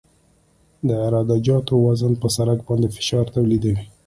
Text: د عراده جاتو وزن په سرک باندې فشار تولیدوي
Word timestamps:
د 0.87 0.89
عراده 1.03 1.37
جاتو 1.45 1.73
وزن 1.85 2.13
په 2.21 2.27
سرک 2.35 2.59
باندې 2.67 2.87
فشار 2.95 3.25
تولیدوي 3.35 3.77